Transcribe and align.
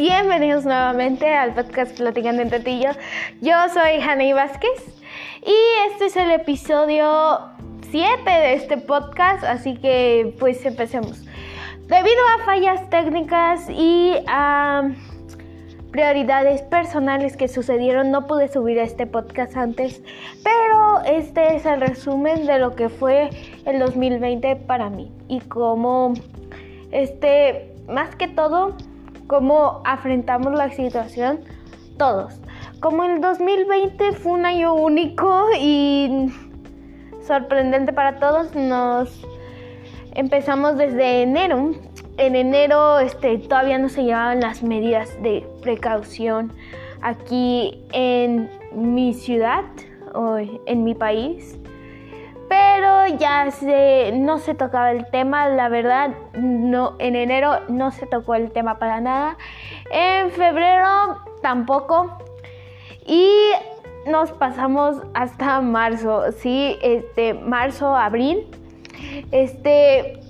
Bienvenidos 0.00 0.64
nuevamente 0.64 1.34
al 1.34 1.52
podcast 1.52 1.94
Platicando 1.98 2.40
entre 2.40 2.60
ti 2.60 2.80
Yo 3.42 3.52
soy 3.70 4.00
Haney 4.00 4.32
Vázquez 4.32 4.98
y 5.44 5.54
este 5.92 6.06
es 6.06 6.16
el 6.16 6.30
episodio 6.30 7.38
7 7.90 8.22
de 8.24 8.54
este 8.54 8.78
podcast, 8.78 9.44
así 9.44 9.76
que 9.76 10.34
pues 10.40 10.64
empecemos. 10.64 11.22
Debido 11.86 12.18
a 12.34 12.44
fallas 12.46 12.88
técnicas 12.88 13.68
y 13.68 14.14
a 14.26 14.88
prioridades 15.90 16.62
personales 16.62 17.36
que 17.36 17.46
sucedieron, 17.46 18.10
no 18.10 18.26
pude 18.26 18.48
subir 18.48 18.78
este 18.78 19.06
podcast 19.06 19.54
antes, 19.54 20.02
pero 20.42 21.02
este 21.04 21.56
es 21.56 21.66
el 21.66 21.78
resumen 21.78 22.46
de 22.46 22.58
lo 22.58 22.74
que 22.74 22.88
fue 22.88 23.28
el 23.66 23.78
2020 23.78 24.56
para 24.56 24.88
mí 24.88 25.12
y 25.28 25.40
cómo, 25.40 26.14
este, 26.90 27.74
más 27.86 28.14
que 28.16 28.28
todo, 28.28 28.78
cómo 29.30 29.80
afrontamos 29.84 30.52
la 30.54 30.72
situación 30.72 31.38
todos. 31.96 32.40
Como 32.80 33.04
el 33.04 33.20
2020 33.20 34.10
fue 34.14 34.32
un 34.32 34.44
año 34.44 34.74
único 34.74 35.46
y 35.56 36.32
sorprendente 37.24 37.92
para 37.92 38.18
todos, 38.18 38.56
nos 38.56 39.24
empezamos 40.16 40.76
desde 40.76 41.22
enero. 41.22 41.70
En 42.16 42.34
enero 42.34 42.98
este, 42.98 43.38
todavía 43.38 43.78
no 43.78 43.88
se 43.88 44.02
llevaban 44.02 44.40
las 44.40 44.64
medidas 44.64 45.16
de 45.22 45.46
precaución 45.62 46.52
aquí 47.00 47.84
en 47.92 48.50
mi 48.72 49.14
ciudad 49.14 49.62
o 50.12 50.38
en 50.38 50.82
mi 50.82 50.96
país. 50.96 51.56
Ya 53.18 53.48
no 54.14 54.38
se 54.38 54.54
tocaba 54.54 54.92
el 54.92 55.06
tema, 55.06 55.48
la 55.48 55.68
verdad, 55.68 56.10
no, 56.34 56.94
en 56.98 57.16
enero 57.16 57.60
no 57.68 57.90
se 57.90 58.06
tocó 58.06 58.34
el 58.34 58.50
tema 58.50 58.78
para 58.78 59.00
nada. 59.00 59.36
En 59.90 60.30
febrero 60.30 61.18
tampoco. 61.42 62.18
Y 63.06 63.28
nos 64.06 64.32
pasamos 64.32 64.96
hasta 65.14 65.60
marzo, 65.60 66.32
sí, 66.32 66.78
este, 66.82 67.34
marzo, 67.34 67.94
abril. 67.96 68.46
Este, 69.32 70.20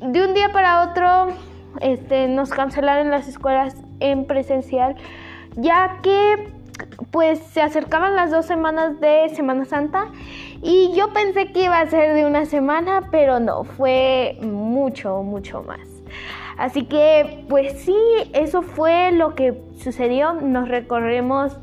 de 0.00 0.24
un 0.24 0.34
día 0.34 0.50
para 0.52 0.90
otro, 0.90 1.28
este, 1.80 2.28
nos 2.28 2.50
cancelaron 2.50 3.10
las 3.10 3.28
escuelas 3.28 3.76
en 4.00 4.26
presencial, 4.26 4.96
ya 5.56 5.98
que 6.02 6.52
pues 7.10 7.38
se 7.38 7.62
acercaban 7.62 8.16
las 8.16 8.30
dos 8.30 8.46
semanas 8.46 9.00
de 9.00 9.30
Semana 9.34 9.64
Santa 9.64 10.08
y 10.62 10.92
yo 10.94 11.12
pensé 11.12 11.52
que 11.52 11.64
iba 11.64 11.78
a 11.78 11.86
ser 11.86 12.14
de 12.14 12.24
una 12.24 12.46
semana, 12.46 13.08
pero 13.10 13.40
no, 13.40 13.64
fue 13.64 14.38
mucho, 14.42 15.22
mucho 15.22 15.62
más. 15.62 15.80
Así 16.56 16.84
que 16.84 17.44
pues 17.48 17.80
sí, 17.82 17.96
eso 18.32 18.62
fue 18.62 19.12
lo 19.12 19.34
que 19.34 19.60
sucedió. 19.78 20.34
Nos 20.34 20.68
recorremos 20.68 21.56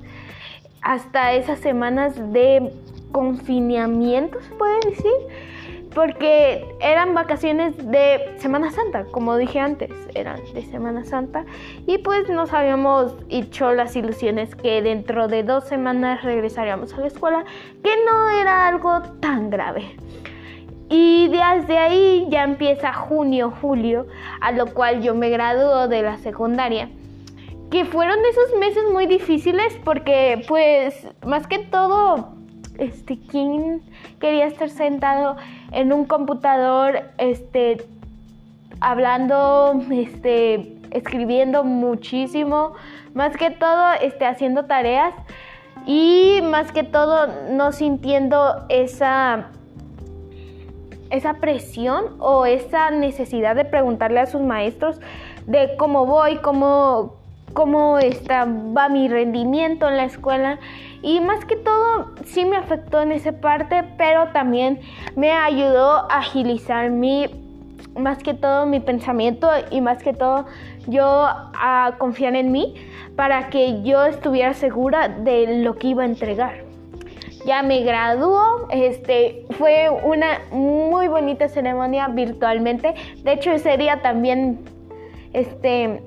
hasta 0.81 1.33
esas 1.33 1.59
semanas 1.59 2.15
de 2.33 2.73
confinamiento, 3.11 4.41
se 4.41 4.51
puede 4.55 4.79
decir 4.89 5.11
porque 5.99 6.65
eran 6.79 7.13
vacaciones 7.13 7.75
de 7.91 8.33
Semana 8.37 8.71
Santa, 8.71 9.03
como 9.11 9.35
dije 9.35 9.59
antes, 9.59 9.91
eran 10.15 10.39
de 10.53 10.63
Semana 10.63 11.03
Santa 11.03 11.43
y 11.85 11.97
pues 11.97 12.29
nos 12.29 12.53
habíamos 12.53 13.17
hecho 13.27 13.73
las 13.73 13.97
ilusiones 13.97 14.55
que 14.55 14.81
dentro 14.81 15.27
de 15.27 15.43
dos 15.43 15.65
semanas 15.65 16.23
regresaríamos 16.23 16.93
a 16.93 17.01
la 17.01 17.07
escuela, 17.07 17.43
que 17.83 17.91
no 18.09 18.29
era 18.29 18.65
algo 18.69 19.01
tan 19.19 19.49
grave. 19.49 19.97
Y 20.87 21.27
desde 21.27 21.77
ahí 21.77 22.27
ya 22.29 22.45
empieza 22.45 22.93
junio, 22.93 23.51
julio, 23.59 24.07
a 24.39 24.53
lo 24.53 24.67
cual 24.67 25.01
yo 25.01 25.15
me 25.15 25.29
graduó 25.29 25.89
de 25.89 26.01
la 26.01 26.17
secundaria. 26.19 26.87
Que 27.71 27.83
fueron 27.83 28.19
esos 28.23 28.57
meses 28.57 28.83
muy 28.89 29.05
difíciles 29.05 29.77
porque 29.83 30.45
pues 30.47 31.09
más 31.25 31.45
que 31.45 31.59
todo 31.59 32.38
este, 32.79 33.19
¿quién 33.19 33.81
quería 34.19 34.47
estar 34.47 34.69
sentado 34.69 35.37
en 35.71 35.93
un 35.93 36.05
computador, 36.05 37.01
este, 37.17 37.85
hablando, 38.79 39.81
este, 39.91 40.77
escribiendo 40.91 41.63
muchísimo, 41.63 42.73
más 43.13 43.35
que 43.37 43.51
todo, 43.51 43.93
este, 44.01 44.25
haciendo 44.25 44.65
tareas 44.65 45.13
y 45.85 46.39
más 46.43 46.71
que 46.71 46.83
todo 46.83 47.27
no 47.51 47.71
sintiendo 47.71 48.65
esa 48.69 49.49
esa 51.09 51.35
presión 51.35 52.15
o 52.19 52.45
esa 52.45 52.91
necesidad 52.91 53.55
de 53.55 53.65
preguntarle 53.65 54.19
a 54.19 54.25
sus 54.27 54.41
maestros 54.41 54.99
de 55.47 55.75
cómo 55.77 56.05
voy, 56.05 56.37
cómo, 56.37 57.15
cómo 57.53 57.97
está, 57.97 58.45
va 58.45 58.89
mi 58.89 59.07
rendimiento 59.07 59.87
en 59.87 59.97
la 59.97 60.03
escuela 60.03 60.59
y 61.01 61.19
más 61.21 61.45
que 61.45 61.55
todo 61.55 62.11
sí 62.25 62.45
me 62.45 62.57
afectó 62.57 63.01
en 63.01 63.11
esa 63.11 63.31
parte, 63.33 63.83
pero 63.97 64.29
también 64.29 64.79
me 65.15 65.31
ayudó 65.31 66.11
a 66.11 66.19
agilizar 66.19 66.89
mi, 66.89 67.27
más 67.97 68.19
que 68.19 68.33
todo 68.33 68.65
mi 68.65 68.79
pensamiento 68.79 69.49
y 69.71 69.81
más 69.81 70.03
que 70.03 70.13
todo 70.13 70.45
yo 70.87 71.03
a 71.03 71.95
confiar 71.97 72.35
en 72.35 72.51
mí 72.51 72.75
para 73.15 73.49
que 73.49 73.81
yo 73.83 74.05
estuviera 74.05 74.53
segura 74.53 75.09
de 75.09 75.61
lo 75.61 75.75
que 75.75 75.87
iba 75.87 76.03
a 76.03 76.05
entregar. 76.05 76.63
Ya 77.45 77.63
me 77.63 77.81
graduó, 77.83 78.67
este, 78.69 79.45
fue 79.51 79.89
una 79.89 80.41
muy 80.51 81.07
bonita 81.07 81.47
ceremonia 81.47 82.09
virtualmente. 82.09 82.93
De 83.23 83.33
hecho, 83.33 83.51
ese 83.51 83.77
día 83.77 84.01
también 84.01 84.59
este, 85.31 86.03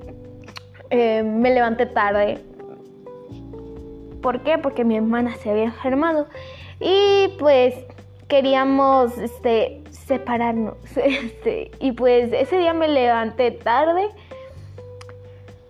eh, 0.91 1.23
me 1.23 1.51
levanté 1.51 1.87
tarde 1.87 2.39
¿Por 4.23 4.39
qué? 4.39 4.57
Porque 4.57 4.85
mi 4.85 4.95
hermana 4.95 5.35
se 5.35 5.51
había 5.51 5.65
enfermado 5.65 6.27
y 6.79 7.27
pues 7.37 7.75
queríamos 8.29 9.17
este, 9.17 9.83
separarnos. 9.91 10.77
Este, 10.95 11.71
y 11.79 11.91
pues 11.91 12.31
ese 12.31 12.57
día 12.57 12.73
me 12.73 12.87
levanté 12.87 13.51
tarde. 13.51 14.07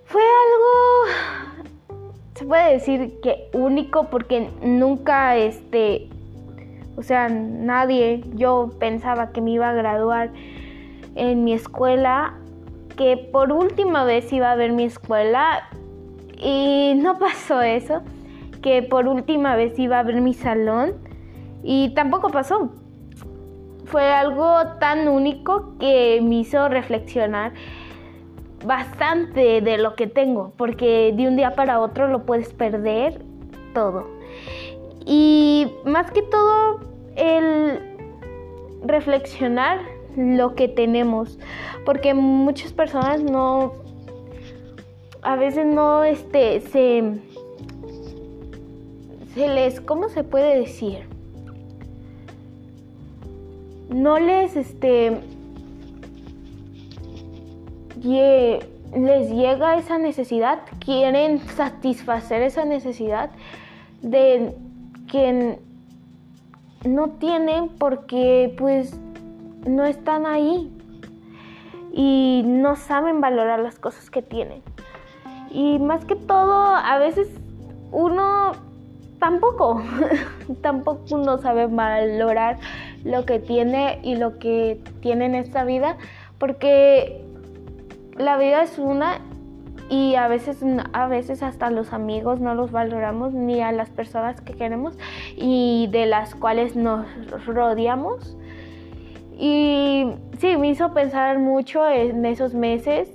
Fue 0.06 0.22
algo, 0.22 2.06
se 2.36 2.46
puede 2.46 2.74
decir 2.74 3.20
que 3.24 3.50
único 3.54 4.12
porque 4.12 4.52
nunca, 4.62 5.36
este, 5.36 6.08
o 6.96 7.02
sea, 7.02 7.30
nadie, 7.30 8.22
yo 8.36 8.70
pensaba 8.80 9.32
que 9.32 9.42
me 9.42 9.50
iba 9.52 9.70
a 9.70 9.74
graduar 9.74 10.30
en 11.16 11.44
mi 11.44 11.54
escuela, 11.54 12.36
que 12.96 13.18
por 13.18 13.52
última 13.52 14.04
vez 14.04 14.32
iba 14.32 14.52
a 14.52 14.56
ver 14.56 14.72
mi 14.72 14.84
escuela 14.84 15.68
y 16.38 16.94
no 16.98 17.18
pasó 17.26 17.64
eso 17.64 18.04
que 18.64 18.82
por 18.82 19.08
última 19.08 19.56
vez 19.56 19.78
iba 19.78 20.00
a 20.00 20.04
ver 20.04 20.22
mi 20.22 20.34
salón 20.34 20.94
y 21.62 21.94
tampoco 21.94 22.30
pasó. 22.30 22.72
Fue 23.86 24.12
algo 24.12 24.78
tan 24.80 25.08
único 25.08 25.78
que 25.78 26.20
me 26.24 26.38
hizo 26.38 26.68
reflexionar 26.70 27.52
bastante 28.66 29.62
de 29.62 29.78
lo 29.78 29.96
que 29.96 30.08
tengo, 30.08 30.54
porque 30.58 31.14
de 31.16 31.28
un 31.28 31.36
día 31.36 31.52
para 31.52 31.80
otro 31.80 32.08
lo 32.08 32.26
puedes 32.26 32.54
perder 32.54 33.22
todo. 33.74 34.08
Y 35.06 35.68
más 35.86 36.10
que 36.12 36.22
todo, 36.22 36.80
el 37.16 37.80
reflexionar 38.86 39.80
lo 40.16 40.56
que 40.56 40.70
tenemos, 40.70 41.38
porque 41.86 42.14
muchas 42.14 42.72
personas 42.72 43.22
no, 43.22 43.74
a 45.22 45.36
veces 45.36 45.66
no 45.66 46.04
este, 46.04 46.62
se 46.62 47.20
se 49.34 49.48
les, 49.48 49.82
¿cómo 49.82 50.10
se 50.10 50.24
puede 50.24 50.60
decir? 50.60 51.08
No 53.90 54.20
les, 54.20 54.56
este, 54.56 55.20
les 58.04 59.30
llega 59.30 59.78
esa 59.78 59.98
necesidad, 59.98 60.60
quieren 60.80 61.40
satisfacer 61.40 62.42
esa 62.44 62.66
necesidad 62.66 63.32
de 64.02 64.56
quien 65.08 65.60
no 66.86 67.10
tienen 67.12 67.70
porque 67.70 68.54
pues 68.58 69.00
no 69.66 69.86
están 69.86 70.26
ahí 70.26 70.72
y 71.94 72.44
no 72.46 72.76
saben 72.76 73.22
valorar 73.22 73.60
las 73.60 73.80
cosas 73.80 74.10
que 74.10 74.22
tienen. 74.22 74.62
Y 75.52 75.80
más 75.80 76.04
que 76.06 76.16
todo, 76.16 76.54
a 76.54 76.98
veces 76.98 77.30
uno 77.92 78.54
tampoco, 79.24 79.82
tampoco 80.62 81.02
uno 81.12 81.38
sabe 81.38 81.68
valorar 81.68 82.60
lo 83.06 83.26
que 83.26 83.40
tiene 83.40 84.00
y 84.04 84.18
lo 84.18 84.38
que 84.38 84.82
tiene 85.00 85.28
en 85.28 85.36
esta 85.36 85.64
vida, 85.64 85.96
porque 86.40 87.24
la 88.18 88.38
vida 88.38 88.64
es 88.64 88.78
una 88.78 89.22
y 89.90 90.16
a 90.16 90.28
veces, 90.28 90.58
a 90.92 91.08
veces 91.08 91.42
hasta 91.42 91.70
los 91.70 91.94
amigos 91.94 92.42
no 92.42 92.54
los 92.54 92.74
valoramos 92.74 93.34
ni 93.34 93.62
a 93.62 93.72
las 93.72 93.90
personas 93.90 94.42
que 94.42 94.56
queremos 94.56 94.98
y 95.38 95.88
de 95.90 96.06
las 96.06 96.36
cuales 96.36 96.76
nos 96.76 97.06
rodeamos. 97.46 98.36
Y 99.40 100.06
sí, 100.38 100.58
me 100.58 100.68
hizo 100.68 100.94
pensar 100.94 101.40
mucho 101.40 101.88
en 101.88 102.26
esos 102.26 102.54
meses 102.54 103.10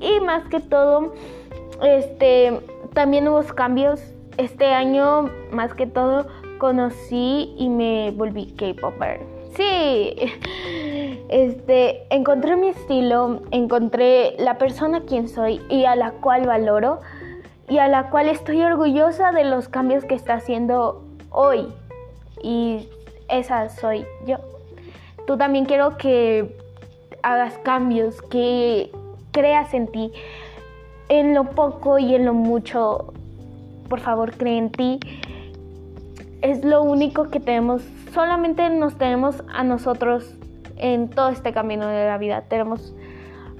y 0.00 0.20
más 0.20 0.44
que 0.44 0.60
todo, 0.60 1.12
este, 1.82 2.60
también 2.94 3.26
hubo 3.26 3.42
cambios. 3.42 4.11
Este 4.38 4.66
año, 4.66 5.30
más 5.50 5.74
que 5.74 5.86
todo, 5.86 6.26
conocí 6.58 7.54
y 7.56 7.68
me 7.68 8.12
volví 8.12 8.52
K-Popper. 8.52 9.20
Sí, 9.54 10.16
este, 11.28 12.06
encontré 12.14 12.56
mi 12.56 12.68
estilo, 12.68 13.42
encontré 13.50 14.34
la 14.38 14.56
persona 14.58 15.02
quien 15.02 15.28
soy 15.28 15.60
y 15.68 15.84
a 15.84 15.96
la 15.96 16.12
cual 16.12 16.46
valoro 16.46 17.00
y 17.68 17.78
a 17.78 17.88
la 17.88 18.10
cual 18.10 18.28
estoy 18.28 18.62
orgullosa 18.62 19.32
de 19.32 19.44
los 19.44 19.68
cambios 19.68 20.04
que 20.04 20.14
está 20.14 20.34
haciendo 20.34 21.04
hoy. 21.30 21.68
Y 22.42 22.88
esa 23.28 23.68
soy 23.68 24.06
yo. 24.26 24.36
Tú 25.26 25.36
también 25.36 25.66
quiero 25.66 25.96
que 25.96 26.56
hagas 27.22 27.58
cambios, 27.58 28.20
que 28.22 28.90
creas 29.30 29.74
en 29.74 29.88
ti, 29.88 30.12
en 31.08 31.34
lo 31.34 31.50
poco 31.50 31.98
y 31.98 32.14
en 32.14 32.24
lo 32.24 32.34
mucho. 32.34 33.11
Por 33.92 34.00
favor, 34.00 34.34
cree 34.38 34.56
en 34.56 34.70
ti. 34.70 35.00
Es 36.40 36.64
lo 36.64 36.82
único 36.82 37.28
que 37.28 37.40
tenemos, 37.40 37.82
solamente 38.14 38.70
nos 38.70 38.96
tenemos 38.96 39.44
a 39.52 39.64
nosotros 39.64 40.34
en 40.78 41.10
todo 41.10 41.28
este 41.28 41.52
camino 41.52 41.86
de 41.86 42.06
la 42.06 42.16
vida. 42.16 42.40
Tenemos 42.48 42.94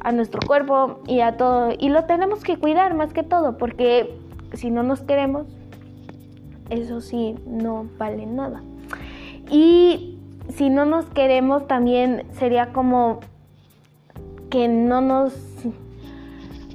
a 0.01 0.11
nuestro 0.11 0.41
cuerpo 0.47 1.01
y 1.07 1.21
a 1.21 1.37
todo. 1.37 1.73
Y 1.79 1.91
lo 1.91 2.05
tenemos 2.05 2.45
que 2.45 2.57
cuidar 2.57 2.95
más 2.95 3.13
que 3.13 3.23
todo, 3.23 3.59
porque 3.59 4.19
si 4.55 4.71
no 4.71 4.83
nos 4.83 5.03
queremos, 5.03 5.47
eso 6.71 7.03
sí, 7.03 7.35
no 7.47 7.85
vale 7.99 8.25
nada. 8.25 8.63
Y 9.51 10.19
si 10.49 10.71
no 10.71 10.87
nos 10.87 11.05
queremos, 11.11 11.67
también 11.67 12.25
sería 12.39 12.73
como 12.73 13.21
que 14.49 14.67
no 14.67 15.03
nos 15.03 15.35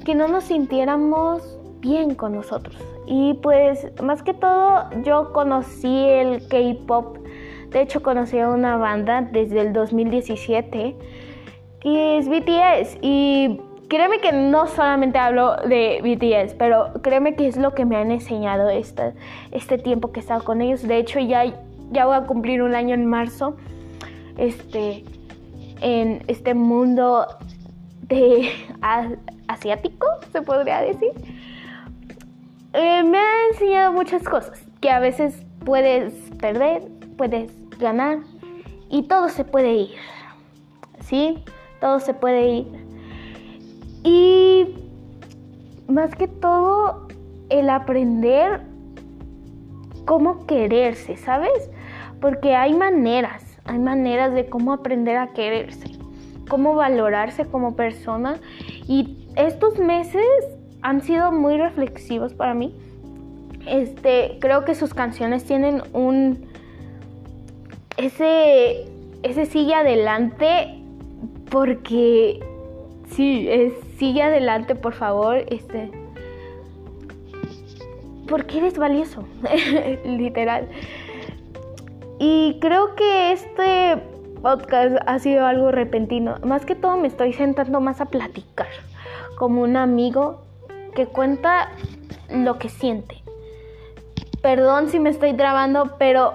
que 0.06 0.14
no 0.14 0.28
nos 0.28 0.44
sintiéramos 0.44 1.58
bien 1.82 2.14
con 2.14 2.36
nosotros. 2.36 2.78
Y 3.08 3.36
pues 3.36 3.88
más 4.04 4.22
que 4.22 4.34
todo 4.34 4.90
yo 5.04 5.32
conocí 5.32 6.06
el 6.08 6.48
K-pop. 6.48 7.18
De 7.70 7.82
hecho 7.82 8.04
conocí 8.04 8.38
a 8.38 8.50
una 8.50 8.78
banda 8.78 9.22
desde 9.22 9.62
el 9.62 9.74
2017 9.74 10.96
que 11.80 12.18
es 12.18 12.28
BTS 12.28 12.98
y 13.02 13.60
créeme 13.88 14.20
que 14.20 14.32
no 14.32 14.68
solamente 14.68 15.18
hablo 15.18 15.56
de 15.58 16.00
BTS, 16.02 16.56
pero 16.56 16.92
créeme 17.02 17.36
que 17.36 17.48
es 17.48 17.58
lo 17.58 17.74
que 17.74 17.86
me 17.86 17.96
han 17.96 18.12
enseñado 18.12 18.70
este, 18.70 19.78
tiempo 19.78 20.12
que 20.12 20.20
he 20.20 20.22
estado 20.22 20.44
con 20.44 20.62
ellos. 20.62 20.84
De 20.84 20.98
hecho, 20.98 21.20
ya, 21.20 21.46
ya 21.92 22.06
voy 22.06 22.16
a 22.16 22.22
cumplir 22.22 22.62
un 22.62 22.76
año 22.76 22.94
en 22.94 23.06
marzo 23.06 23.56
este, 24.38 25.04
en 25.82 26.24
este 26.28 26.54
mundo 26.54 27.28
de 28.02 28.50
asiático, 29.48 30.08
se 30.32 30.42
podría 30.42 30.82
decir. 30.82 31.12
Eh, 32.74 33.04
me 33.04 33.18
ha 33.18 33.48
enseñado 33.52 33.94
muchas 33.94 34.24
cosas, 34.24 34.62
que 34.82 34.90
a 34.90 35.00
veces 35.00 35.46
puedes 35.66 36.14
perder, 36.40 36.88
puedes 37.18 37.52
ganar 37.80 38.20
y 38.90 39.04
todo 39.04 39.30
se 39.30 39.44
puede 39.44 39.74
ir. 39.74 39.96
¿Sí? 41.02 41.44
Todo 41.80 42.00
se 42.00 42.14
puede 42.14 42.48
ir 42.48 42.88
y 44.08 44.74
más 45.90 46.16
que 46.16 46.30
todo, 46.30 47.08
el 47.50 47.70
aprender 47.70 48.62
cómo 50.06 50.46
quererse, 50.46 51.18
¿sabes? 51.18 51.70
Porque 52.22 52.56
hay 52.56 52.74
maneras, 52.74 53.60
hay 53.66 53.80
maneras 53.80 54.34
de 54.34 54.48
cómo 54.48 54.72
aprender 54.72 55.18
a 55.18 55.34
quererse, 55.34 55.92
cómo 56.48 56.76
valorarse 56.76 57.46
como 57.46 57.76
persona. 57.76 58.38
Y 58.88 59.28
estos 59.36 59.78
meses 59.78 60.24
han 60.82 61.02
sido 61.02 61.32
muy 61.32 61.58
reflexivos 61.58 62.34
para 62.34 62.54
mí. 62.54 62.74
Este, 63.66 64.38
creo 64.40 64.64
que 64.66 64.76
sus 64.76 64.94
canciones 64.94 65.44
tienen 65.44 65.82
un 65.94 66.48
ese 67.98 68.86
ese 69.24 69.46
sigue 69.46 69.74
adelante 69.74 70.82
porque 71.50 72.40
sí, 73.10 73.50
sigue 73.98 74.22
adelante, 74.22 74.76
por 74.76 74.94
favor. 74.94 75.44
Este, 75.50 75.92
porque 78.28 78.58
eres 78.58 78.78
valioso, 78.78 79.26
literal. 80.06 80.68
Y 82.20 82.58
creo 82.60 82.96
que 82.96 83.32
este 83.32 84.02
podcast 84.42 84.98
ha 85.06 85.20
sido 85.20 85.46
algo 85.46 85.72
repentino. 85.72 86.36
Más 86.44 86.66
que 86.66 86.76
todo 86.76 86.98
me 86.98 87.08
estoy 87.08 87.34
sentando 87.34 87.80
más 87.80 88.02
a 88.02 88.06
platicar, 88.06 88.68
como 89.38 89.62
un 89.62 89.78
amigo 89.78 90.47
que 90.96 91.08
cuenta 91.08 91.70
lo 92.30 92.58
que 92.60 92.70
siente. 92.70 93.24
Perdón 94.42 94.90
si 94.90 95.00
me 95.00 95.10
estoy 95.10 95.34
trabando, 95.34 95.96
pero 95.98 96.34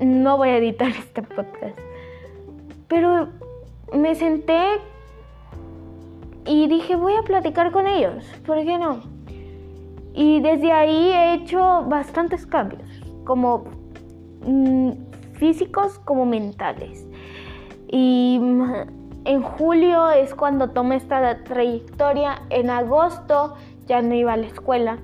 no 0.00 0.36
voy 0.36 0.50
a 0.50 0.56
editar 0.58 0.88
este 0.98 1.22
podcast. 1.22 1.78
Pero 2.88 3.28
me 3.92 4.14
senté 4.14 4.80
y 6.46 6.66
dije, 6.68 6.96
voy 6.96 7.14
a 7.14 7.22
platicar 7.22 7.72
con 7.72 7.86
ellos, 7.86 8.24
¿por 8.46 8.56
qué 8.64 8.78
no? 8.78 9.00
Y 10.14 10.40
desde 10.40 10.72
ahí 10.72 11.10
he 11.10 11.34
hecho 11.34 11.84
bastantes 11.86 12.46
cambios, 12.46 12.88
como 13.24 13.64
mm, 14.44 14.92
físicos 15.34 15.98
como 16.00 16.24
mentales. 16.26 17.06
Y 17.90 18.40
en 19.24 19.42
julio 19.42 20.10
es 20.10 20.34
cuando 20.34 20.70
tomé 20.70 20.96
esta 20.96 21.44
trayectoria, 21.44 22.42
en 22.50 22.70
agosto 22.70 23.54
ya 23.88 24.02
no 24.02 24.14
iba 24.14 24.34
a 24.34 24.36
la 24.36 24.46
escuela. 24.46 24.98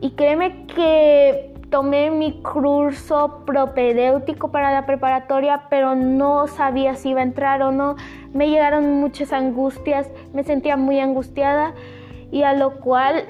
Y 0.00 0.10
créeme 0.12 0.66
que 0.66 1.52
tomé 1.70 2.10
mi 2.10 2.42
curso 2.42 3.44
propedéutico 3.46 4.52
para 4.52 4.72
la 4.72 4.84
preparatoria, 4.84 5.64
pero 5.70 5.94
no 5.94 6.46
sabía 6.46 6.94
si 6.96 7.10
iba 7.10 7.20
a 7.20 7.24
entrar 7.24 7.62
o 7.62 7.72
no. 7.72 7.96
Me 8.34 8.50
llegaron 8.50 9.00
muchas 9.00 9.32
angustias, 9.32 10.10
me 10.34 10.44
sentía 10.44 10.76
muy 10.76 11.00
angustiada 11.00 11.72
y 12.30 12.42
a 12.42 12.52
lo 12.52 12.80
cual 12.80 13.24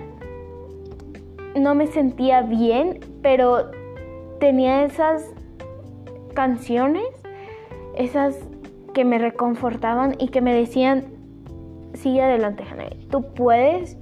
no 1.54 1.74
me 1.74 1.86
sentía 1.86 2.42
bien, 2.42 3.00
pero 3.22 3.70
tenía 4.40 4.84
esas 4.84 5.32
canciones, 6.34 7.04
esas 7.96 8.36
que 8.92 9.04
me 9.04 9.18
reconfortaban 9.18 10.16
y 10.18 10.28
que 10.28 10.40
me 10.40 10.52
decían, 10.52 11.04
sigue 11.94 12.22
adelante, 12.22 12.64
Hannah, 12.68 12.90
tú 13.10 13.22
puedes. 13.34 13.96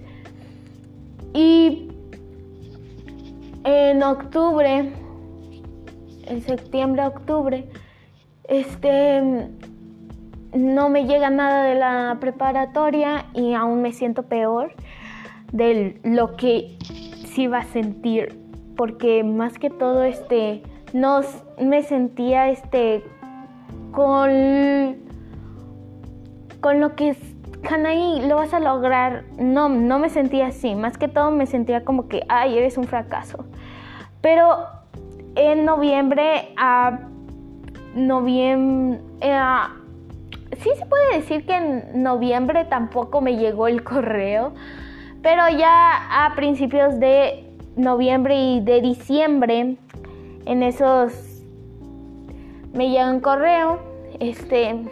Y 1.33 1.89
en 3.65 4.03
octubre, 4.03 4.93
en 6.27 6.43
septiembre, 6.43 7.07
octubre, 7.07 7.69
este, 8.49 9.49
no 10.55 10.89
me 10.89 11.05
llega 11.05 11.31
nada 11.31 11.65
de 11.65 11.75
la 11.77 12.19
preparatoria 12.21 13.27
y 13.35 13.55
aún 13.55 13.83
me 13.83 13.93
siento 13.93 14.25
peor 14.25 14.73
de 15.53 16.01
lo 16.05 16.37
que 16.37 16.77
sí 17.27 17.43
iba 17.43 17.59
a 17.59 17.65
sentir, 17.65 18.39
porque 18.77 19.23
más 19.23 19.59
que 19.59 19.71
todo, 19.71 20.05
este, 20.05 20.63
no 20.93 21.21
me 21.61 21.83
sentía, 21.83 22.51
este, 22.51 23.05
con, 23.93 24.97
con 26.61 26.81
lo 26.81 26.97
que 26.97 27.15
Hanaí, 27.69 28.27
lo 28.27 28.37
vas 28.37 28.55
a 28.55 28.61
lograr. 28.61 29.25
No, 29.39 29.69
no 29.69 29.99
me 29.99 30.09
sentía 30.09 30.49
así. 30.49 30.75
Más 30.75 30.99
que 30.99 31.09
todo 31.09 31.31
me 31.31 31.47
sentía 31.47 31.85
como 31.85 32.09
que, 32.09 32.25
ay, 32.29 32.57
eres 32.57 32.79
un 32.79 32.85
fracaso. 32.85 33.45
Pero 34.21 34.67
en 35.35 35.65
noviembre, 35.65 36.53
a 36.57 37.01
noviembre, 37.95 39.01
sí 40.59 40.71
se 40.77 40.87
puede 40.87 41.17
decir 41.17 41.47
que 41.47 41.57
en 41.57 42.03
noviembre 42.03 42.65
tampoco 42.65 43.21
me 43.21 43.37
llegó 43.37 43.69
el 43.69 43.83
correo. 43.83 44.53
Pero 45.23 45.49
ya 45.51 46.27
a 46.27 46.35
principios 46.35 46.99
de 46.99 47.47
noviembre 47.77 48.37
y 48.37 48.61
de 48.61 48.81
diciembre, 48.81 49.77
en 50.47 50.63
esos 50.63 51.13
me 52.73 52.89
llega 52.89 53.11
un 53.11 53.21
correo. 53.21 53.81
Este 54.19 54.85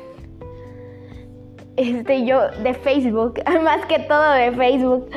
este, 1.78 2.24
yo 2.26 2.50
de 2.62 2.74
Facebook, 2.74 3.40
más 3.62 3.86
que 3.86 4.00
todo 4.00 4.32
de 4.32 4.50
Facebook, 4.52 5.08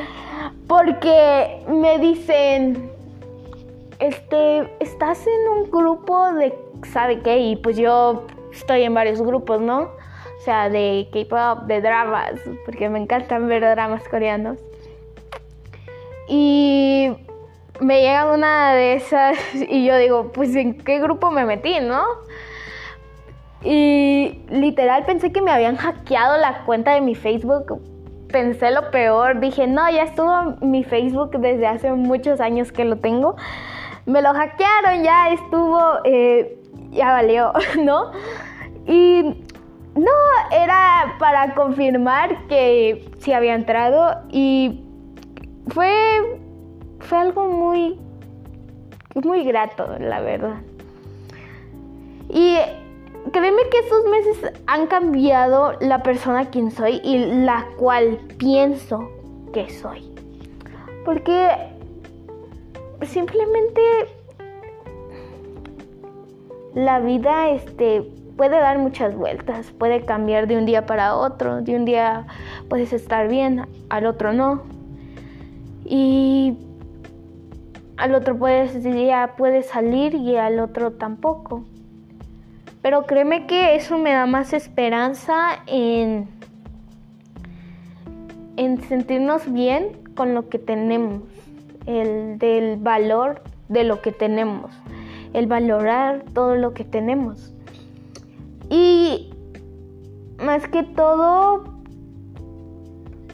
porque 0.68 1.60
me 1.68 1.98
dicen, 1.98 2.90
este, 3.98 4.70
estás 4.80 5.26
en 5.26 5.48
un 5.58 5.70
grupo 5.70 6.32
de, 6.34 6.54
¿sabe 6.92 7.20
qué? 7.20 7.38
Y 7.38 7.56
pues 7.56 7.76
yo 7.76 8.26
estoy 8.52 8.84
en 8.84 8.94
varios 8.94 9.20
grupos, 9.20 9.60
¿no? 9.60 9.80
O 9.82 10.44
sea, 10.44 10.70
de 10.70 11.08
K-pop, 11.12 11.66
de 11.66 11.80
dramas, 11.80 12.40
porque 12.64 12.88
me 12.88 13.00
encantan 13.00 13.48
ver 13.48 13.62
dramas 13.62 14.08
coreanos. 14.08 14.58
Y 16.28 17.12
me 17.80 18.02
llega 18.02 18.32
una 18.32 18.72
de 18.74 18.94
esas 18.94 19.36
y 19.54 19.84
yo 19.84 19.96
digo, 19.96 20.30
pues 20.32 20.54
en 20.54 20.78
qué 20.78 21.00
grupo 21.00 21.32
me 21.32 21.44
metí, 21.44 21.80
¿no? 21.80 22.04
Y 23.64 24.40
literal 24.50 25.04
pensé 25.04 25.32
que 25.32 25.40
me 25.40 25.50
habían 25.50 25.76
hackeado 25.76 26.36
la 26.38 26.64
cuenta 26.64 26.94
de 26.94 27.00
mi 27.00 27.14
Facebook 27.14 27.80
pensé 28.32 28.72
lo 28.72 28.90
peor. 28.90 29.38
Dije, 29.38 29.68
no, 29.68 29.88
ya 29.90 30.04
estuvo 30.04 30.56
mi 30.62 30.82
Facebook 30.82 31.38
desde 31.38 31.68
hace 31.68 31.92
muchos 31.92 32.40
años 32.40 32.72
que 32.72 32.84
lo 32.84 32.96
tengo. 32.96 33.36
Me 34.06 34.20
lo 34.22 34.32
hackearon, 34.32 35.04
ya 35.04 35.30
estuvo, 35.30 35.80
eh, 36.04 36.58
ya 36.90 37.12
valió, 37.12 37.52
¿no? 37.84 38.10
Y 38.86 39.22
no, 39.94 40.10
era 40.50 41.16
para 41.20 41.54
confirmar 41.54 42.48
que 42.48 43.08
sí 43.18 43.32
había 43.32 43.54
entrado 43.54 44.22
y 44.30 44.80
fue, 45.68 46.40
fue 46.98 47.18
algo 47.18 47.46
muy, 47.46 48.00
muy 49.22 49.44
grato, 49.44 49.86
la 50.00 50.20
verdad. 50.20 50.62
Y 52.28 52.56
créeme 53.32 53.62
que 53.70 53.78
estos 53.78 54.04
meses 54.04 54.52
han 54.66 54.86
cambiado 54.86 55.72
la 55.80 56.02
persona 56.02 56.50
quien 56.50 56.70
soy 56.70 57.00
y 57.02 57.18
la 57.18 57.66
cual 57.78 58.18
pienso 58.38 59.10
que 59.52 59.68
soy. 59.70 60.12
Porque 61.04 61.48
simplemente 63.02 63.82
la 66.74 67.00
vida 67.00 67.50
este 67.50 68.02
puede 68.36 68.58
dar 68.58 68.78
muchas 68.78 69.14
vueltas, 69.14 69.72
puede 69.72 70.04
cambiar 70.04 70.46
de 70.46 70.56
un 70.56 70.66
día 70.66 70.86
para 70.86 71.16
otro, 71.16 71.62
de 71.62 71.76
un 71.76 71.84
día 71.84 72.26
puedes 72.68 72.92
estar 72.92 73.28
bien, 73.28 73.66
al 73.88 74.06
otro 74.06 74.32
no. 74.32 74.62
Y 75.84 76.56
al 77.96 78.14
otro 78.14 78.38
puedes, 78.38 78.82
día 78.82 79.34
puedes 79.36 79.66
salir 79.66 80.14
y 80.14 80.36
al 80.36 80.60
otro 80.60 80.92
tampoco. 80.92 81.64
Pero 82.82 83.06
créeme 83.06 83.46
que 83.46 83.76
eso 83.76 83.96
me 83.96 84.12
da 84.12 84.26
más 84.26 84.52
esperanza 84.52 85.62
en, 85.66 86.28
en 88.56 88.82
sentirnos 88.82 89.50
bien 89.52 90.02
con 90.16 90.34
lo 90.34 90.48
que 90.48 90.58
tenemos, 90.58 91.22
el 91.86 92.38
del 92.38 92.76
valor 92.78 93.42
de 93.68 93.84
lo 93.84 94.02
que 94.02 94.10
tenemos, 94.10 94.72
el 95.32 95.46
valorar 95.46 96.24
todo 96.34 96.56
lo 96.56 96.74
que 96.74 96.84
tenemos. 96.84 97.54
Y 98.68 99.30
más 100.42 100.66
que 100.66 100.82
todo, 100.82 101.62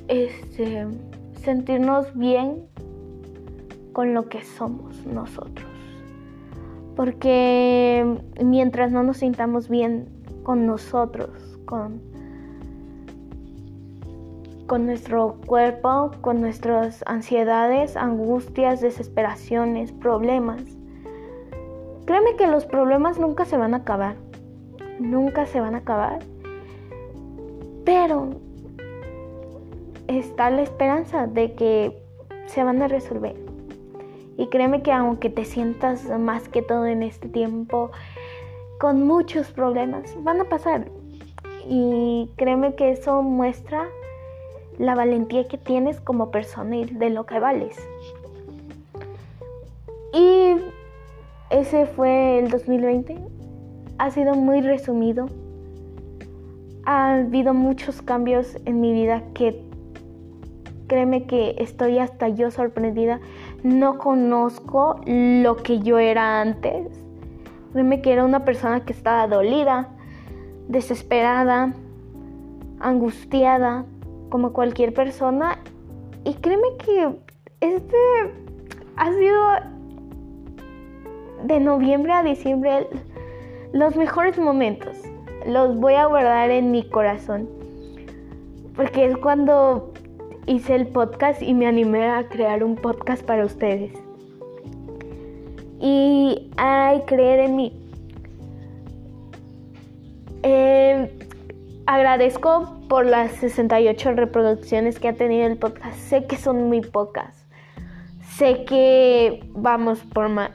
este, 0.08 0.86
sentirnos 1.42 2.14
bien 2.14 2.66
con 3.94 4.12
lo 4.12 4.28
que 4.28 4.44
somos 4.44 5.06
nosotros 5.06 5.77
porque 6.98 8.04
mientras 8.44 8.90
no 8.90 9.04
nos 9.04 9.18
sintamos 9.18 9.68
bien 9.68 10.08
con 10.42 10.66
nosotros, 10.66 11.30
con, 11.64 12.02
con 14.66 14.86
nuestro 14.86 15.36
cuerpo, 15.46 16.10
con 16.22 16.40
nuestras 16.40 17.04
ansiedades, 17.06 17.96
angustias, 17.96 18.80
desesperaciones, 18.80 19.92
problemas, 19.92 20.60
créeme 22.04 22.34
que 22.34 22.48
los 22.48 22.66
problemas 22.66 23.20
nunca 23.20 23.44
se 23.44 23.56
van 23.56 23.74
a 23.74 23.76
acabar, 23.76 24.16
nunca 24.98 25.46
se 25.46 25.60
van 25.60 25.76
a 25.76 25.78
acabar, 25.78 26.18
pero 27.84 28.30
está 30.08 30.50
la 30.50 30.62
esperanza 30.62 31.28
de 31.28 31.54
que 31.54 32.02
se 32.46 32.64
van 32.64 32.82
a 32.82 32.88
resolver. 32.88 33.47
Y 34.38 34.46
créeme 34.46 34.82
que 34.82 34.92
aunque 34.92 35.30
te 35.30 35.44
sientas 35.44 36.04
más 36.18 36.48
que 36.48 36.62
todo 36.62 36.86
en 36.86 37.02
este 37.02 37.28
tiempo 37.28 37.90
con 38.78 39.04
muchos 39.04 39.50
problemas, 39.50 40.14
van 40.22 40.40
a 40.40 40.44
pasar. 40.44 40.86
Y 41.68 42.30
créeme 42.36 42.76
que 42.76 42.92
eso 42.92 43.20
muestra 43.22 43.84
la 44.78 44.94
valentía 44.94 45.48
que 45.48 45.58
tienes 45.58 46.00
como 46.00 46.30
persona 46.30 46.76
y 46.76 46.84
de 46.84 47.10
lo 47.10 47.26
que 47.26 47.40
vales. 47.40 47.76
Y 50.14 50.54
ese 51.50 51.86
fue 51.86 52.38
el 52.38 52.48
2020. 52.48 53.18
Ha 53.98 54.10
sido 54.12 54.34
muy 54.34 54.60
resumido. 54.60 55.26
Ha 56.84 57.16
habido 57.16 57.54
muchos 57.54 58.02
cambios 58.02 58.56
en 58.66 58.80
mi 58.80 58.92
vida 58.92 59.24
que 59.34 59.67
créeme 60.88 61.26
que 61.26 61.54
estoy 61.58 61.98
hasta 61.98 62.28
yo 62.28 62.50
sorprendida 62.50 63.20
no 63.62 63.98
conozco 63.98 65.00
lo 65.06 65.56
que 65.56 65.80
yo 65.80 65.98
era 65.98 66.40
antes. 66.40 66.88
Créeme 67.72 68.00
que 68.02 68.12
era 68.12 68.24
una 68.24 68.44
persona 68.44 68.84
que 68.84 68.92
estaba 68.92 69.26
dolida, 69.28 69.88
desesperada, 70.68 71.72
angustiada, 72.80 73.84
como 74.30 74.52
cualquier 74.52 74.94
persona. 74.94 75.58
Y 76.24 76.34
créeme 76.34 76.68
que 76.84 77.16
este 77.60 77.96
ha 78.96 79.12
sido 79.12 79.42
de 81.44 81.60
noviembre 81.60 82.12
a 82.12 82.22
diciembre 82.22 82.88
los 83.72 83.96
mejores 83.96 84.38
momentos. 84.38 84.96
Los 85.46 85.76
voy 85.76 85.94
a 85.94 86.06
guardar 86.06 86.50
en 86.50 86.70
mi 86.70 86.88
corazón. 86.88 87.48
Porque 88.74 89.06
es 89.06 89.16
cuando 89.16 89.92
hice 90.48 90.74
el 90.74 90.88
podcast 90.88 91.42
y 91.42 91.54
me 91.54 91.66
animé 91.66 92.06
a 92.06 92.28
crear 92.28 92.64
un 92.64 92.74
podcast 92.74 93.22
para 93.22 93.44
ustedes. 93.44 93.92
Y 95.80 96.50
hay 96.56 97.02
creer 97.02 97.40
en 97.40 97.56
mí. 97.56 97.72
Eh, 100.42 101.18
agradezco 101.86 102.80
por 102.88 103.06
las 103.06 103.32
68 103.32 104.12
reproducciones 104.12 104.98
que 104.98 105.08
ha 105.08 105.12
tenido 105.12 105.46
el 105.46 105.58
podcast. 105.58 105.96
Sé 105.98 106.24
que 106.24 106.36
son 106.36 106.68
muy 106.68 106.80
pocas. 106.80 107.46
Sé 108.36 108.64
que 108.64 109.44
vamos 109.50 110.00
por 110.00 110.28
más. 110.28 110.52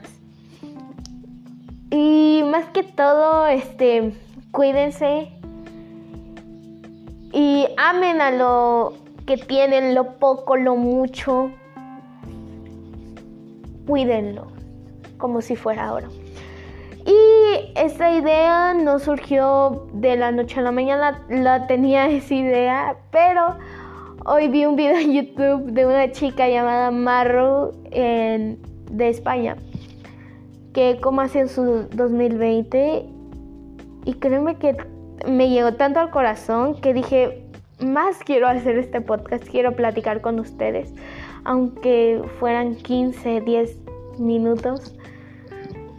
Y 1.90 2.42
más 2.50 2.66
que 2.70 2.82
todo, 2.82 3.46
este, 3.46 4.12
cuídense 4.50 5.30
y 7.32 7.66
amen 7.76 8.20
a 8.20 8.30
lo 8.30 9.03
que 9.26 9.36
tienen 9.36 9.94
lo 9.94 10.18
poco, 10.18 10.56
lo 10.56 10.76
mucho, 10.76 11.50
cuídenlo 13.86 14.48
como 15.16 15.40
si 15.40 15.56
fuera 15.56 15.92
oro. 15.92 16.08
Y 17.06 17.72
esta 17.76 18.10
idea 18.10 18.74
no 18.74 18.98
surgió 18.98 19.86
de 19.92 20.16
la 20.16 20.32
noche 20.32 20.60
a 20.60 20.62
la 20.62 20.72
mañana, 20.72 21.22
la 21.28 21.66
tenía 21.66 22.06
esa 22.08 22.34
idea, 22.34 22.96
pero 23.10 23.56
hoy 24.26 24.48
vi 24.48 24.64
un 24.64 24.76
video 24.76 24.96
en 24.96 25.12
YouTube 25.12 25.72
de 25.72 25.86
una 25.86 26.10
chica 26.12 26.48
llamada 26.48 26.90
Maru 26.90 27.72
de 27.90 29.08
España, 29.08 29.56
que 30.72 30.98
como 31.00 31.20
hace 31.20 31.40
en 31.40 31.48
su 31.48 31.88
2020, 31.92 33.06
y 34.06 34.14
créeme 34.14 34.56
que 34.56 34.76
me 35.26 35.48
llegó 35.48 35.74
tanto 35.74 36.00
al 36.00 36.10
corazón 36.10 36.74
que 36.80 36.92
dije, 36.92 37.43
más 37.80 38.18
quiero 38.24 38.46
hacer 38.46 38.78
este 38.78 39.00
podcast, 39.00 39.44
quiero 39.48 39.72
platicar 39.72 40.20
con 40.20 40.38
ustedes, 40.38 40.92
aunque 41.44 42.22
fueran 42.38 42.76
15, 42.76 43.40
10 43.40 43.78
minutos. 44.18 44.94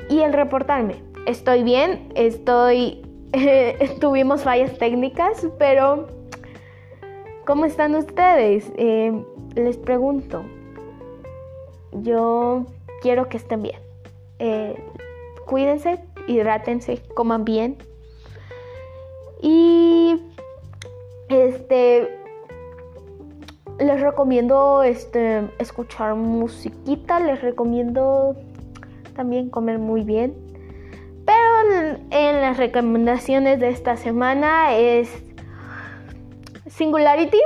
Y 0.09 0.19
el 0.19 0.33
reportarme. 0.33 0.95
Estoy 1.25 1.63
bien, 1.63 2.11
estoy... 2.15 3.01
tuvimos 3.99 4.43
fallas 4.43 4.77
técnicas, 4.77 5.47
pero 5.57 6.07
¿cómo 7.45 7.65
están 7.65 7.95
ustedes? 7.95 8.71
Eh, 8.77 9.11
les 9.55 9.77
pregunto. 9.77 10.45
Yo 11.91 12.65
quiero 13.01 13.27
que 13.29 13.37
estén 13.37 13.63
bien. 13.63 13.79
Eh, 14.39 14.75
cuídense, 15.45 15.99
hidrátense, 16.27 17.01
coman 17.15 17.45
bien. 17.45 17.77
Les 23.95 24.03
recomiendo 24.03 24.83
este 24.83 25.49
escuchar 25.57 26.15
musiquita, 26.15 27.21
les 27.21 27.41
recomiendo 27.41 28.35
también 29.15 29.49
comer 29.49 29.79
muy 29.79 30.01
bien. 30.03 30.33
Pero 31.25 31.95
en, 32.11 32.41
las 32.41 32.57
recomendaciones 32.57 33.59
de 33.61 33.69
esta 33.69 33.95
semana 33.95 34.75
es 34.75 35.09
Singularity 36.67 37.39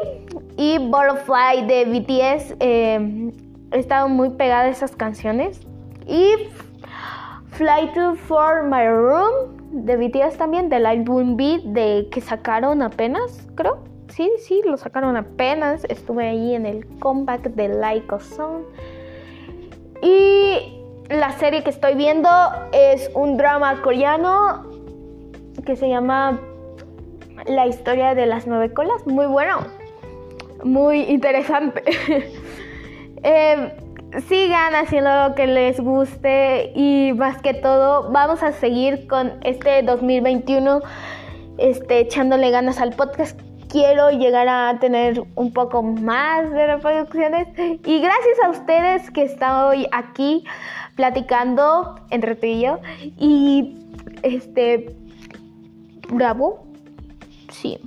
y 0.57 0.79
Butterfly 0.79 1.67
de 1.67 1.85
BTS. 1.85 2.55
He 2.59 3.31
estado 3.71 4.09
muy 4.09 4.31
pegada 4.31 4.63
a 4.63 4.69
esas 4.69 4.95
canciones. 4.95 5.61
Y 6.07 6.33
Fly 7.51 7.93
to 7.93 8.15
For 8.15 8.63
My 8.63 8.87
Room 8.87 9.85
de 9.85 9.97
BTS 9.97 10.37
también, 10.37 10.69
del 10.69 10.87
álbum 10.87 11.37
Beat 11.37 11.61
de 11.61 12.07
que 12.11 12.21
sacaron 12.21 12.81
apenas, 12.81 13.47
creo. 13.53 13.88
Sí, 14.09 14.29
sí, 14.39 14.61
lo 14.65 14.77
sacaron 14.77 15.15
apenas. 15.17 15.85
Estuve 15.85 16.27
ahí 16.27 16.55
en 16.55 16.65
el 16.65 16.85
comeback 16.99 17.49
de 17.51 18.01
a 18.09 18.19
Song. 18.19 18.63
Y 20.01 20.83
la 21.09 21.31
serie 21.33 21.63
que 21.63 21.69
estoy 21.69 21.95
viendo 21.95 22.29
es 22.71 23.09
un 23.13 23.37
drama 23.37 23.81
coreano 23.81 24.65
que 25.65 25.75
se 25.75 25.89
llama 25.89 26.39
La 27.45 27.67
historia 27.67 28.15
de 28.15 28.25
las 28.25 28.47
nueve 28.47 28.73
colas. 28.73 29.05
Muy 29.05 29.25
bueno. 29.25 29.59
muy 30.63 31.01
interesante. 31.03 31.83
Eh, 33.21 33.73
sigan 34.29 34.75
haciendo 34.75 35.09
lo 35.27 35.35
que 35.35 35.45
les 35.45 35.77
guste 35.81 36.71
y 36.73 37.11
más 37.17 37.41
que 37.41 37.53
todo 37.53 38.09
vamos 38.13 38.43
a 38.43 38.53
seguir 38.53 39.07
con 39.07 39.33
este 39.43 39.83
2021 39.83 40.79
este, 41.57 41.99
echándole 41.99 42.49
ganas 42.49 42.79
al 42.79 42.93
podcast. 42.93 43.37
Quiero 43.69 44.09
llegar 44.09 44.47
a 44.47 44.79
tener 44.79 45.23
un 45.35 45.53
poco 45.53 45.83
más 45.83 46.51
de 46.51 46.67
reproducciones. 46.67 47.47
Y 47.57 47.99
gracias 47.99 48.39
a 48.43 48.49
ustedes 48.49 49.11
que 49.11 49.23
estoy 49.23 49.87
aquí 49.91 50.43
platicando 50.95 51.95
entre 52.09 52.35
tú 52.35 52.47
y 52.47 52.61
yo. 52.61 52.79
Y 53.17 53.77
este 54.23 54.95
bravo 56.09 56.65
sí. 57.49 57.79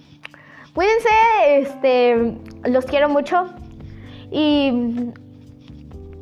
Cuídense 0.72 1.10
este 1.58 2.38
los 2.64 2.86
quiero 2.86 3.08
mucho. 3.08 3.46
Y 4.30 5.12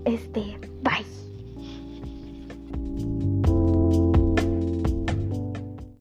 este 0.05 0.59